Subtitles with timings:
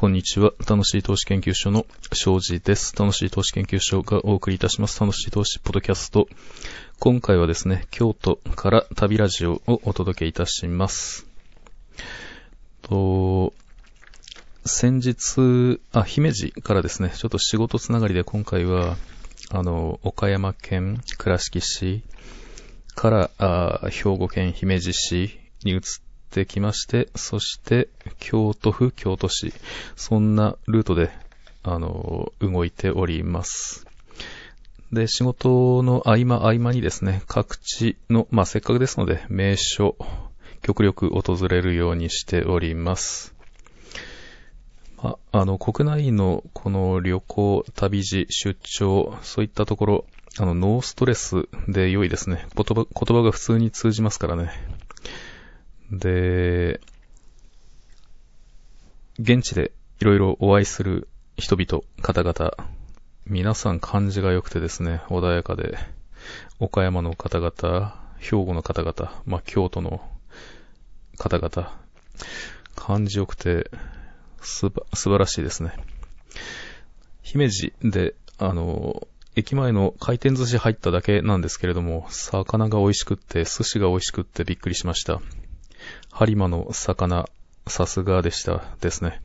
[0.00, 0.52] こんにちは。
[0.64, 2.94] 楽しい投資研究所の庄司です。
[2.94, 5.00] 楽しい投資研究所がお送りいたします。
[5.00, 6.28] 楽しい投資ポッドキャスト。
[7.00, 11.26] 今回はですね、京都から旅ラジオをお届けいたします。
[12.82, 13.52] と、
[14.64, 18.96] 先日、あ、姫路からですね、ちょっと仕事つながりで今回は、
[19.50, 22.04] あの、岡山県倉敷市
[22.94, 27.88] から、あ兵庫県姫路市に移っててきまして、そして
[28.18, 29.52] 京都府京都市、
[29.96, 31.10] そんなルートで、
[31.62, 33.86] あの、動いております。
[34.92, 39.96] で、仕事の合間合間にですね、各地の、まあ、せっかくですので、名所、
[40.62, 43.34] 極力訪れるようにしております。
[44.98, 50.04] あ、あの、国内のこの旅行、旅路、出張、そういったところ、
[50.38, 52.46] あの、ノーストレスで良いですね。
[52.56, 54.50] 言葉、言葉が普通に通じますからね。
[55.90, 56.80] で、
[59.18, 62.52] 現地でいろいろお会いする人々、方々、
[63.26, 65.78] 皆さん感じが良くてですね、穏やかで、
[66.58, 70.00] 岡山の方々、兵庫の方々、まあ、京都の
[71.16, 71.78] 方々、
[72.76, 73.70] 感じ良くて、
[74.40, 75.72] すば、素晴らしいですね。
[77.22, 85.20] 姫路で、あの、駅前の回転寿司入っただけなんですけれども、魚が美味しくって、寿司が美味しくってびっくりしました。
[86.10, 87.28] 播磨の魚、
[87.66, 89.20] さすがでしたですね。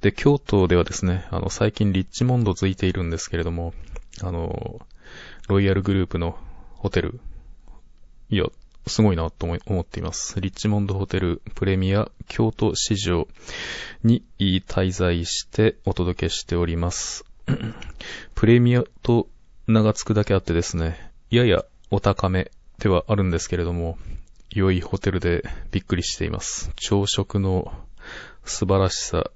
[0.00, 3.74] で、京都ではですね、あの、最近リッチモンド付いているんですけれども、
[4.22, 4.80] あの、
[5.48, 6.36] ロイヤルグループの
[6.76, 7.20] ホテル、
[8.30, 8.46] いや、
[8.86, 10.40] すごいなと思っています。
[10.40, 13.28] リッチモンドホテルプレミア京都市場
[14.02, 17.24] に滞在してお届けしております。
[18.34, 19.28] プレミアと
[19.68, 23.98] 名が付くだけあってですね、ややお高めではあるんですけれども、
[24.54, 26.70] 良いホテルでびっくりしています。
[26.76, 27.72] 朝食の
[28.44, 29.30] 素晴らしさ。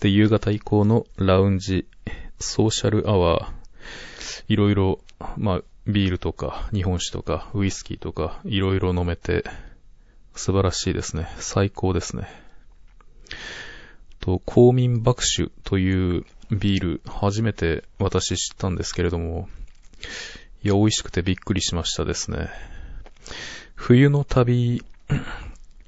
[0.00, 1.86] で、夕方以降のラウンジ、
[2.38, 3.52] ソーシャルアワー、
[4.48, 5.00] いろいろ、
[5.38, 9.44] まあ、ビールとか、日本酒とか、ウイスキーとか、いろいろ飲めて、
[10.34, 11.28] 素晴らしいですね。
[11.38, 12.28] 最高ですね。
[14.20, 19.48] と、公民爆酒というビール、初めて私知ったんですけれども、
[20.62, 22.50] いや、美味しくてびっくりしましたですね。
[23.74, 24.82] 冬の旅、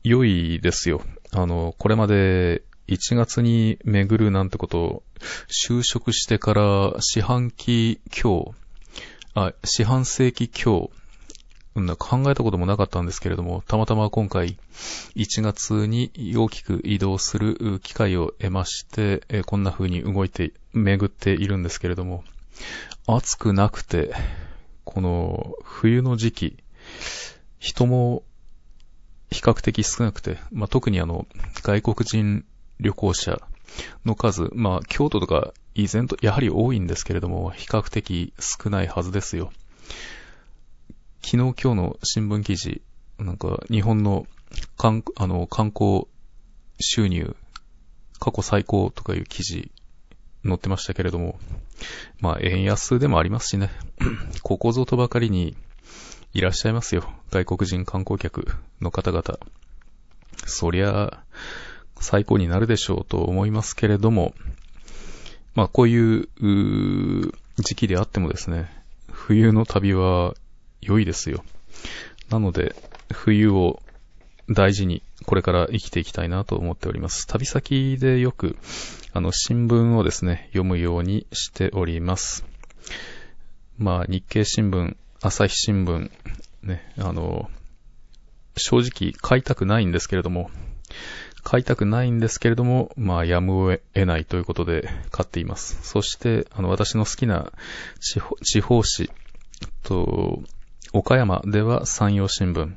[0.03, 1.03] 良いですよ。
[1.33, 5.03] あの、これまで1月に巡るなんてことを、
[5.49, 8.51] 就職してから四半期今日、
[9.35, 10.91] あ、四半世紀今日、
[11.97, 14.57] 考えたこともなかったんですけれども、たまたま今回、
[15.17, 22.25] 1月に大きく移動する機会を得まして、こんな風に動いて、巡っているんですけれども、
[23.07, 24.15] 暑くなくて、
[24.85, 26.57] この冬の時期、
[27.65, 28.23] 人も
[29.31, 31.27] 比較的少なくて、まあ、特にあの、
[31.63, 32.45] 外国人
[32.79, 33.41] 旅行者
[34.05, 39.51] の数、まあ、京都とか依然とやはり多いんですけれども、比較的少ないはずですよ。
[41.23, 42.83] 昨日今日の新聞記事、
[43.19, 44.27] なんか日本の
[44.77, 46.07] 観あの観光
[46.79, 47.35] 収入
[48.21, 49.73] 過去最高とかいう記事
[50.45, 51.39] 載ってましたけれども、
[52.21, 53.71] まあ円安でもありますしね、
[54.43, 55.57] ここぞとばかりに
[56.35, 57.09] いらっしゃいますよ。
[57.31, 58.49] 外国人観光客
[58.81, 59.39] の方々。
[60.47, 61.23] そりゃ、
[62.01, 64.35] 最高になるでしょうと思いますけれども、
[65.55, 66.29] まあこういう
[67.59, 68.69] 時期であってもですね、
[69.13, 70.35] 冬の旅は
[70.81, 71.45] 良いですよ。
[72.31, 72.75] なので、
[73.13, 73.81] 冬を
[74.49, 77.29] 大事にこれから生きていきたいなと思っております。
[77.29, 78.57] 旅先でよく、
[79.13, 82.45] あの、新聞をですね、読むようにしております。
[83.79, 84.97] まあ、日経新聞、
[85.27, 86.11] 朝日新聞、
[86.63, 87.49] ね、あの、
[88.59, 90.51] 正直買いたくないんですけれども、
[91.43, 95.79] 買いたくないんですけれども、まあ、やむを得ないということで買っています。
[95.83, 97.53] そして、あの、私の好きな
[98.01, 99.09] 地方地方紙
[99.83, 100.43] と、
[100.93, 102.75] 岡山では山陽新聞、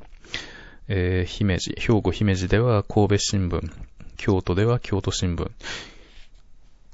[0.88, 3.70] えー、姫路、兵庫姫路では神戸新聞、
[4.16, 5.50] 京都では京都新聞、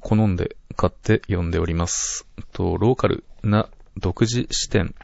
[0.00, 2.26] 好んで買って読んでおります。
[2.52, 4.94] と、ローカルな独自視点、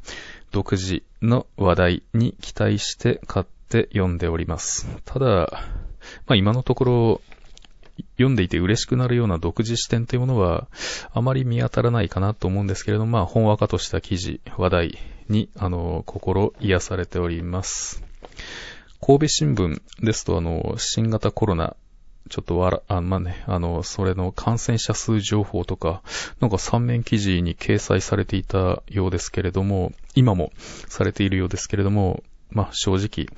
[0.51, 4.89] 独自の話題に期待して買って読んでおります。
[5.05, 5.27] ただ、
[6.27, 7.21] まあ今のところ、
[8.17, 10.69] 読んでいて嬉しくなるような独自視点というものは、
[11.13, 14.99] あまり見当たらないかなと思うんですけれども、まあ、本話化とした記事、話題
[15.29, 18.03] に、あの、心癒されております。
[19.01, 21.77] 神戸新聞ですと、あの、新型コロナ
[22.31, 26.01] ちょっとわら、あ、まあね、あの、それの感染者数情報とか、
[26.39, 30.53] なんか三面記事に掲載されていたようですけれども、今も
[30.89, 33.37] されているようですけれども、まあ正直、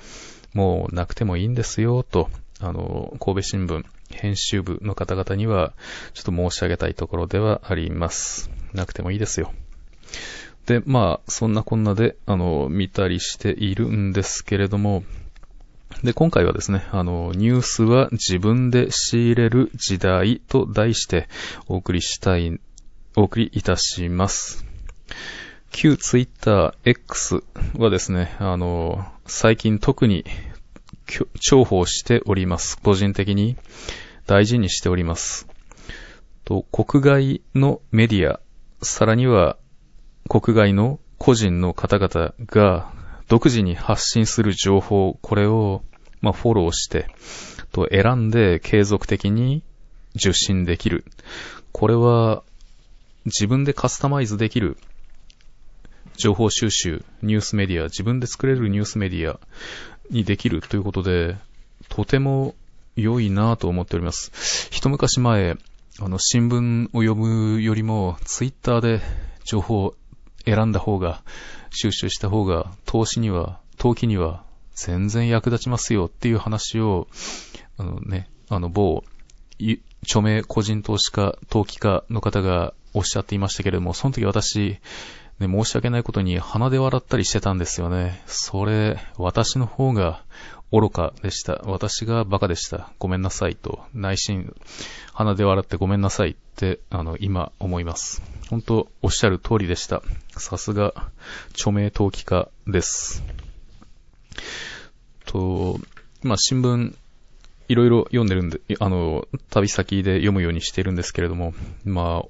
[0.53, 2.29] もうなくてもいいんですよ、と、
[2.59, 5.73] あの、神戸新聞、編集部の方々には、
[6.13, 8.51] ちょっと申し上げたいところではあります。
[8.73, 9.51] なくてもいいですよ。
[10.67, 15.03] で、まあ、そんなこんなで、あの、見たりしているんですけれども、
[16.03, 21.27] で、今回はですね、あの、ニュースは自分で仕入れる時代と題して
[21.67, 22.59] お送りしたい、
[23.15, 24.65] お送りいたします。
[25.71, 27.43] 旧ツイッター X
[27.77, 30.25] はですね、あの、最近特に
[31.07, 32.77] 重宝しております。
[32.79, 33.57] 個人的に
[34.25, 35.47] 大事にしております。
[36.45, 38.39] と、国外のメディア、
[38.81, 39.57] さらには
[40.29, 42.91] 国外の個人の方々が
[43.33, 45.81] 独自に発信する情報、これを、
[46.21, 47.07] まあ、フォローして、
[47.71, 49.63] と選んで継続的に
[50.13, 51.03] 受信できる。
[51.71, 52.43] これは
[53.25, 54.77] 自分でカスタマイズできる
[56.15, 59.39] 情報収集、ニュースメディア、自分で作れるニュースメディア
[60.11, 61.35] にできるということで、
[61.89, 62.53] とても
[62.95, 64.69] 良いなぁと思っております。
[64.69, 65.57] 一昔前、
[65.99, 69.01] あの、新聞を読むよりも、ツイッターで
[69.43, 69.95] 情報を
[70.45, 71.21] 選んだ方が、
[71.71, 74.43] 収集した方が、投資には、投機には
[74.75, 77.07] 全然役立ちますよっていう話を、
[77.77, 79.03] あのね、あの某、
[80.03, 84.77] 著名個人投資家、投機家の方がおっしゃっていましたけれども、その時私、
[85.39, 88.21] ね、申し訳ないことに鼻で笑ったりしてたんですよね。
[88.27, 90.23] それ、私の方が
[90.71, 91.61] 愚かでした。
[91.65, 92.91] 私がバカでした。
[92.99, 94.55] ごめんなさいと、内心、
[95.13, 98.21] 鼻で笑ってごめんなさい、ってあの、今思います。
[98.49, 100.03] 本当、おっしゃる通りでした。
[100.37, 100.93] さすが、
[101.53, 103.23] 著名投機家です。
[105.25, 105.79] と、
[106.21, 106.95] まあ、新聞、
[107.67, 112.29] いろいろ読んでるんで、あの、旅先で読むようにしてるんですけれども、まあ、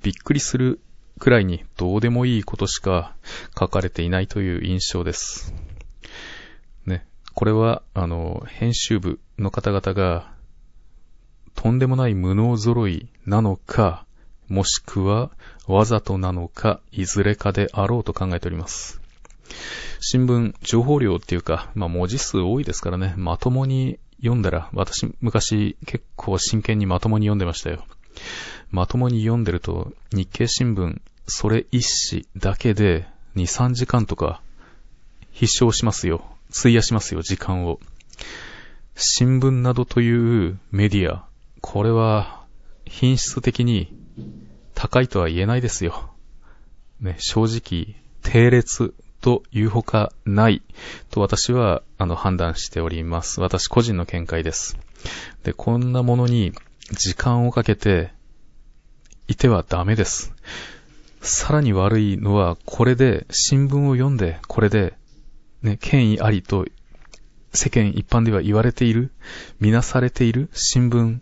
[0.00, 0.80] びっくりする
[1.18, 3.14] くらいにどうでもいいことしか
[3.58, 5.52] 書かれていないという印象です。
[6.86, 7.04] ね。
[7.34, 10.31] これは、あの、編集部の方々が、
[11.54, 14.04] とんでもない無能揃いなのか、
[14.48, 15.30] もしくは、
[15.66, 19.00] わざとなのか、いずれかであろうと考えております。
[20.00, 27.84] 新聞、情報量っていうか、まあ文字数多いですからね、まともに読んだら、私、昔結構真剣にまともに読んでましたよ。
[28.70, 33.06] まともに読んでると、日経新聞、それ一紙だけで
[33.36, 34.42] 2、3時間とか
[35.32, 36.24] 必勝しますよ。
[36.58, 37.80] 費やしますよ、時間を。
[38.94, 41.24] 新聞などというメディア、
[41.62, 42.44] これは
[42.84, 43.96] 品質的に
[44.74, 46.10] 高いとは言えないですよ。
[47.00, 50.62] ね、正直、低劣というほかない
[51.10, 53.40] と私はあの判断しております。
[53.40, 54.76] 私個人の見解です。
[55.44, 56.52] で、こんなものに
[56.90, 58.12] 時間をかけて
[59.28, 60.34] いてはダメです。
[61.20, 64.94] さらに悪いのは、これで、新聞を読んで、これで、
[65.62, 66.66] ね、権威ありと、
[67.54, 69.12] 世間一般では言われている、
[69.60, 71.20] 見なされている新聞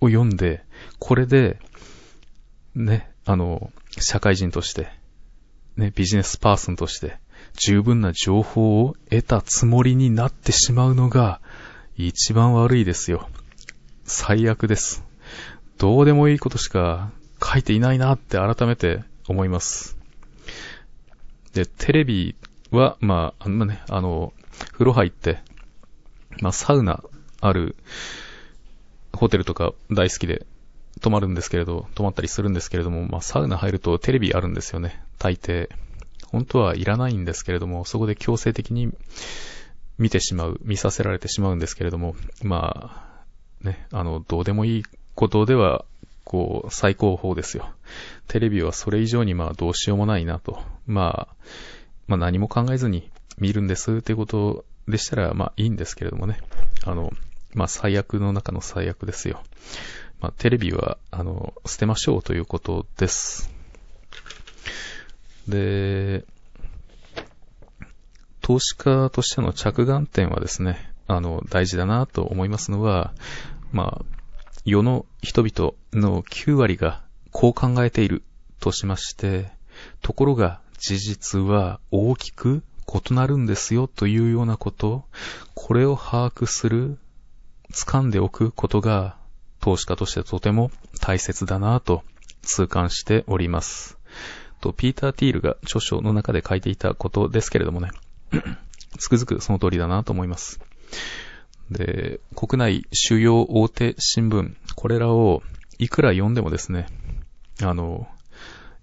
[0.00, 0.64] を読んで、
[0.98, 1.58] これで、
[2.74, 4.88] ね、あの、社会人として、
[5.76, 7.18] ね、ビジネスパーソンとして、
[7.54, 11.40] 十分な情報を得たつもりになってしまうのが、
[11.96, 13.28] 一番悪いですよ。
[14.04, 15.04] 最悪です。
[15.78, 17.10] どうでもいいことしか
[17.42, 19.96] 書いていないなって改めて思います。
[21.52, 22.36] で、テレビ
[22.70, 24.32] は、まあ、あのね、あの、
[24.72, 25.38] 風呂入って、
[26.40, 27.02] まあ、サウナ
[27.40, 27.76] ある
[29.16, 30.46] ホテルとか大好きで
[31.00, 35.02] 泊まるんですけれど、泊まったりするんですけれども、まあ、サウナ入るとテレビあるんですよね。
[35.18, 35.68] 大抵。
[36.28, 38.92] 本当はいらないんですけれども、そこで強制的に
[39.98, 43.22] 見てしまう、見させられてしまうんですけれども、ま
[43.62, 44.82] あ、ね、あの、どうでもいい
[45.14, 45.84] ことでは、
[46.24, 47.68] こう、最高峰ですよ。
[48.26, 50.60] テレビはそれ以上にまあどうしようもないなと。
[50.86, 51.36] まあ、
[52.08, 56.40] まあ何も考えずに見るんですってことでしたら、まあいいんですけれどもね。
[56.84, 57.12] あの、
[57.56, 59.42] まあ最悪の中の最悪ですよ。
[60.20, 63.50] まあテレビは、あの、捨てましょうということです。
[65.48, 66.24] で、
[68.42, 73.14] 投資家としての着眼点はですね、あの、大事だなと思いますのは、
[73.72, 74.04] まあ、
[74.64, 78.22] 世の人々の9割がこう考えている
[78.60, 79.50] としまして、
[80.02, 82.62] ところが事実は大きく
[83.10, 85.04] 異なるんですよというようなこと、
[85.54, 86.98] これを把握する、
[87.72, 89.16] 掴んでおくことが
[89.60, 90.70] 投資家としてとても
[91.00, 92.02] 大切だなと
[92.42, 93.98] 痛感しております。
[94.60, 97.90] と、ピーター・ティールが著書の中で書いていたことですけれどもね、
[98.98, 100.60] つくづくその通りだなと思います。
[101.70, 105.42] で、国内主要大手新聞、これらを
[105.78, 106.86] いくら読んでもですね、
[107.62, 108.08] あの、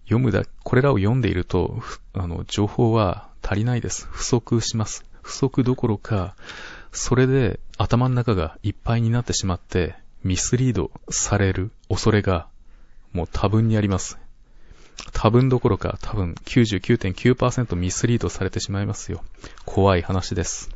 [0.04, 1.82] 読むだ、これらを読んでいると、
[2.14, 4.08] あの、情報は足りないです。
[4.12, 5.06] 不足します。
[5.22, 6.36] 不足どころか、
[6.94, 12.48] それで頭の中がいっぱいになってしまって、ミスリードされる恐れが
[13.12, 14.18] もう多分にあります。
[15.12, 19.24] 多分どころか多分99.9%ミスリードされてしまいますよ。
[19.66, 20.70] 怖い話です。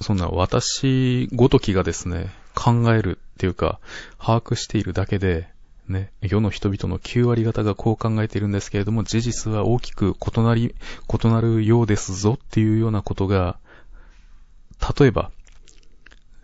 [0.00, 3.78] そんな私ごときがですね、考えるっていうか、
[4.18, 5.48] 把握しているだけで、
[5.88, 10.74] ね、世の人々の9割方がこう考えているんですけれども、事実は大きく異なり、
[11.22, 13.58] 異なるようですぞっていうようなことが、
[14.98, 15.30] 例えば、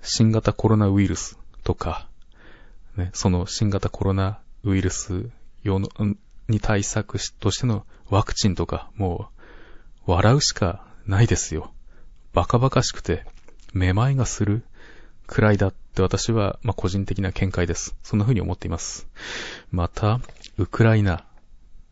[0.02, 2.08] 新型コロナウイルスとか、
[2.96, 5.30] ね、その新型コロナウイルス
[5.62, 5.88] 用の、
[6.48, 9.30] に対策としてのワクチンとか、も
[10.06, 11.72] う、笑うしかないですよ。
[12.32, 13.24] バカバカしくて、
[13.72, 14.64] めまいがする
[15.26, 17.96] くらいだって私は、まあ、個人的な見解です。
[18.02, 19.08] そんな風に思っています。
[19.70, 20.20] また、
[20.58, 21.24] ウクライナ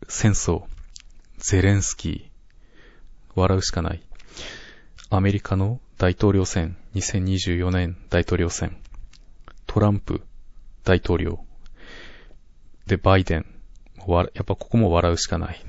[0.07, 0.63] 戦争、
[1.37, 2.31] ゼレンスキー、
[3.35, 4.01] 笑うしかない。
[5.09, 8.75] アメリカの大統領選、2024年大統領選、
[9.67, 10.23] トランプ
[10.83, 11.45] 大統領、
[12.87, 13.45] で、バイデン、
[14.07, 15.63] やっぱここも笑うしかない。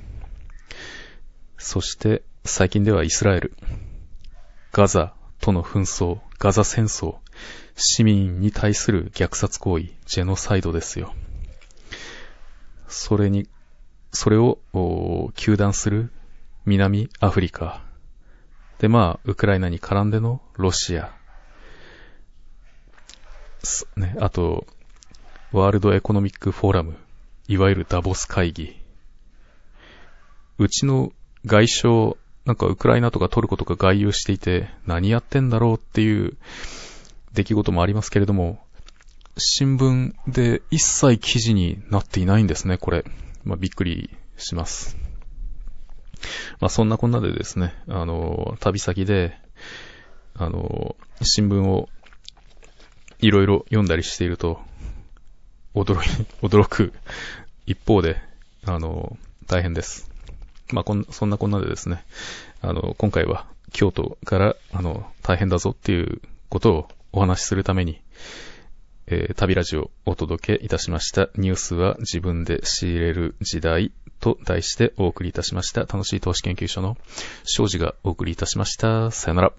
[1.59, 3.55] そして、最近ではイスラエル、
[4.73, 5.13] ガザ
[5.43, 7.17] との紛争、ガザ戦争、
[7.77, 11.15] 市民に対する虐殺行為、ジェノサイドですよ。
[12.89, 13.51] それに、
[14.13, 14.61] それを、
[15.37, 16.11] 求断する
[16.65, 17.92] 南アフリカ。
[18.83, 21.15] で、まあ、ウクライナに絡んでのロシア。
[23.97, 24.67] ね、あと、
[25.53, 26.97] ワールドエコノミックフォーラム、
[27.47, 28.77] いわゆるダボス会議。
[30.59, 31.13] うちの
[31.47, 36.37] 外相、なんかウクライナとかトルコとか外遊していて、何やってんだろうっていう
[37.35, 38.59] 出来事もありますけれども、
[39.39, 43.05] 新聞で一切記事になっていないんですね、これ。
[43.45, 45.02] まあ、びっくりします。
[46.61, 49.37] まあ、そんなこんなでですね、あの、旅先で、
[50.35, 51.89] あの、新聞を
[53.19, 54.61] いろいろ読んだりしていると、
[55.75, 56.93] 驚い、 驚く
[57.67, 58.17] 一方で、
[58.65, 60.11] あの、大変です。
[60.73, 62.05] まあ、こん、そんなこんなでですね、
[62.61, 68.01] あの、今回は京都から、あの、大変だぞっていうことをお話しするために、
[69.07, 71.29] えー、旅ラジオをお届けいたしました。
[71.37, 75.81] ニュースは自分で仕入れる時代と題してお送りいたしました。
[75.81, 76.97] 楽しい投資研究所の
[77.45, 79.11] 庄司がお送りいたしました。
[79.11, 79.53] さよなら。